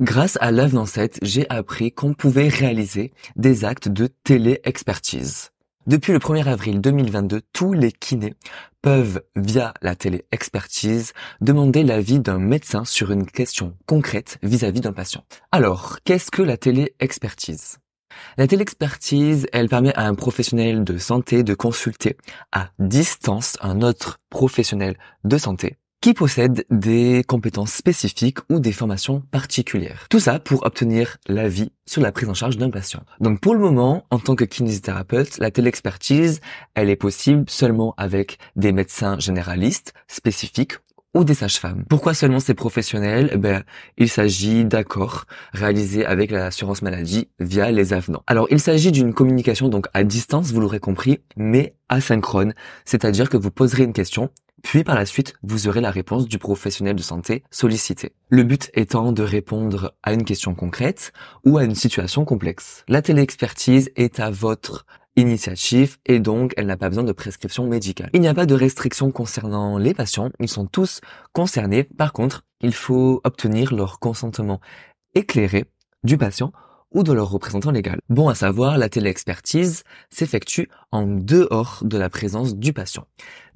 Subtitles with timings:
[0.00, 0.52] Grâce à
[0.86, 5.50] 7, j'ai appris qu'on pouvait réaliser des actes de télé-expertise.
[5.88, 8.34] Depuis le 1er avril 2022, tous les kinés
[8.80, 15.24] peuvent, via la télé-expertise, demander l'avis d'un médecin sur une question concrète vis-à-vis d'un patient.
[15.50, 17.78] Alors, qu'est-ce que la télé-expertise?
[18.36, 22.16] La télé-expertise, elle permet à un professionnel de santé de consulter
[22.52, 29.22] à distance un autre professionnel de santé qui possède des compétences spécifiques ou des formations
[29.32, 30.06] particulières.
[30.10, 33.02] Tout ça pour obtenir l'avis sur la prise en charge d'un patient.
[33.20, 36.40] Donc pour le moment, en tant que kinésithérapeute, la télé-expertise,
[36.74, 40.74] elle est possible seulement avec des médecins généralistes spécifiques
[41.14, 41.84] ou des sages-femmes.
[41.88, 43.30] Pourquoi seulement ces professionnels?
[43.32, 43.64] Eh Ben,
[43.96, 48.22] il s'agit d'accords réalisés avec l'assurance maladie via les avenants.
[48.26, 53.38] Alors, il s'agit d'une communication donc à distance, vous l'aurez compris, mais asynchrone, c'est-à-dire que
[53.38, 54.30] vous poserez une question,
[54.62, 58.12] puis par la suite, vous aurez la réponse du professionnel de santé sollicité.
[58.28, 61.12] Le but étant de répondre à une question concrète
[61.44, 62.84] ou à une situation complexe.
[62.88, 64.84] La téléexpertise est à votre
[65.16, 68.10] initiative et donc elle n'a pas besoin de prescription médicale.
[68.12, 71.00] Il n'y a pas de restrictions concernant les patients, ils sont tous
[71.32, 71.84] concernés.
[71.84, 74.60] Par contre, il faut obtenir leur consentement
[75.14, 75.64] éclairé
[76.04, 76.52] du patient
[76.92, 78.00] ou de leur représentant légal.
[78.08, 83.06] Bon à savoir, la téléexpertise s'effectue en dehors de la présence du patient.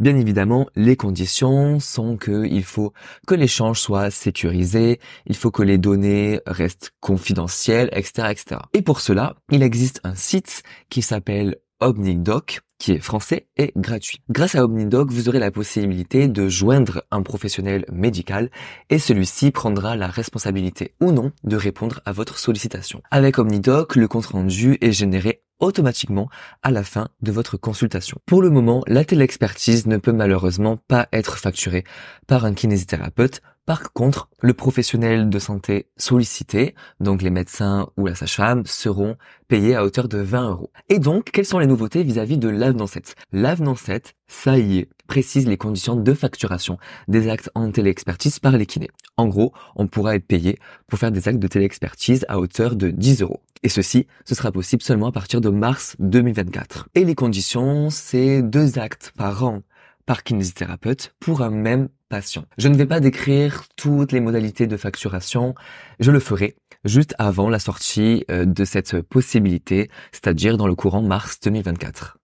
[0.00, 2.92] Bien évidemment, les conditions sont qu'il faut
[3.26, 8.60] que l'échange soit sécurisé, il faut que les données restent confidentielles, etc., etc.
[8.74, 14.22] Et pour cela, il existe un site qui s'appelle Omnidoc, qui est français et gratuit.
[14.28, 18.50] Grâce à Omnidoc, vous aurez la possibilité de joindre un professionnel médical
[18.90, 23.00] et celui-ci prendra la responsabilité ou non de répondre à votre sollicitation.
[23.12, 26.28] Avec Omnidoc, le compte rendu est généré automatiquement
[26.64, 28.18] à la fin de votre consultation.
[28.26, 31.84] Pour le moment, la téléexpertise ne peut malheureusement pas être facturée
[32.26, 38.16] par un kinésithérapeute par contre, le professionnel de santé sollicité, donc les médecins ou la
[38.16, 40.70] sage-femme, seront payés à hauteur de 20 euros.
[40.88, 44.88] Et donc, quelles sont les nouveautés vis-à-vis de l'avenant 7 L'avenant 7, ça y est,
[45.06, 48.90] précise les conditions de facturation des actes en téléexpertise par les kinés.
[49.16, 50.58] En gros, on pourra être payé
[50.88, 53.42] pour faire des actes de téléexpertise à hauteur de 10 euros.
[53.62, 56.88] Et ceci, ce sera possible seulement à partir de mars 2024.
[56.96, 59.62] Et les conditions, c'est deux actes par an
[60.06, 62.44] par kinésithérapeute pour un même patient.
[62.58, 65.54] Je ne vais pas décrire toutes les modalités de facturation,
[66.00, 71.02] je le ferai juste avant la sortie euh, de cette possibilité, c'est-à-dire dans le courant
[71.02, 72.18] mars 2024.